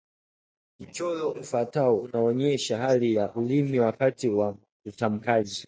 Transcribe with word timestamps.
Mchoro 0.79 1.29
ufuatao 1.31 1.97
unaonyesha 1.97 2.77
hali 2.77 3.13
ya 3.15 3.33
ulimi 3.35 3.79
wakati 3.79 4.29
wa 4.29 4.55
utamkaji 4.85 5.59